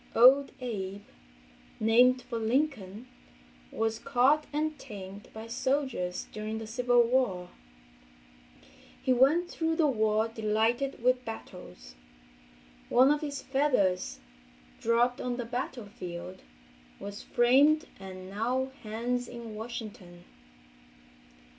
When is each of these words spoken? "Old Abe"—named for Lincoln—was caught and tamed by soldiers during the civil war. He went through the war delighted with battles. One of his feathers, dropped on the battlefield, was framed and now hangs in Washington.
"Old 0.15 0.51
Abe"—named 0.59 2.23
for 2.23 2.39
Lincoln—was 2.39 3.99
caught 3.99 4.47
and 4.51 4.75
tamed 4.79 5.29
by 5.31 5.45
soldiers 5.45 6.25
during 6.31 6.57
the 6.57 6.65
civil 6.65 7.03
war. 7.03 7.49
He 8.99 9.13
went 9.13 9.47
through 9.47 9.75
the 9.75 9.85
war 9.85 10.27
delighted 10.27 11.03
with 11.03 11.23
battles. 11.23 11.93
One 12.89 13.11
of 13.11 13.21
his 13.21 13.43
feathers, 13.43 14.19
dropped 14.79 15.21
on 15.21 15.37
the 15.37 15.45
battlefield, 15.45 16.41
was 16.99 17.21
framed 17.21 17.85
and 17.99 18.27
now 18.27 18.71
hangs 18.81 19.27
in 19.27 19.53
Washington. 19.53 20.23